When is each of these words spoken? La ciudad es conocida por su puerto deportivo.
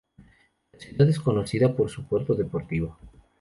La 0.73 0.79
ciudad 0.79 1.07
es 1.09 1.19
conocida 1.19 1.75
por 1.75 1.87
su 1.91 2.07
puerto 2.07 2.33
deportivo. 2.33 2.97